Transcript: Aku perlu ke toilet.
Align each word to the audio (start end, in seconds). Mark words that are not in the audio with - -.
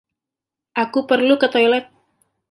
Aku 0.83 0.99
perlu 1.09 1.35
ke 1.41 1.45
toilet. 1.53 1.85